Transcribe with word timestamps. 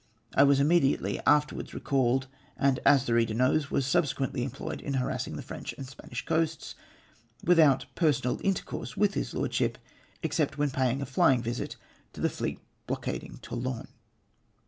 I 0.33 0.41
was 0.41 0.59
immediately 0.59 1.19
afterwards 1.27 1.75
recalled, 1.75 2.25
and, 2.57 2.79
as 2.87 3.05
the 3.05 3.13
reader 3.13 3.35
knows, 3.35 3.69
was 3.69 3.85
subsequently 3.85 4.43
employed 4.43 4.81
m 4.83 4.93
harassing 4.95 5.35
the 5.35 5.43
French 5.43 5.73
and 5.73 5.85
Spanish 5.85 6.25
coasts, 6.25 6.73
without 7.43 7.83
further 7.83 7.87
personal 7.93 8.41
intercourse 8.43 8.97
with 8.97 9.13
his 9.13 9.35
Lordship, 9.35 9.77
except 10.23 10.57
when 10.57 10.71
paying 10.71 11.03
a 11.03 11.05
flymg 11.05 11.43
visit 11.43 11.75
to 12.13 12.19
the 12.21 12.31
fleet 12.31 12.59
blockading 12.87 13.37
Toulon. 13.43 13.89